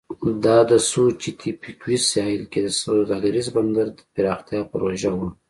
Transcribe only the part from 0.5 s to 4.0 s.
د سوچیتپیکویز ساحل کې د سوداګریز بندر